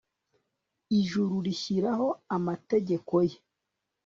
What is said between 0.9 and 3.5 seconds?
ijuru rishyiraho amategeko ye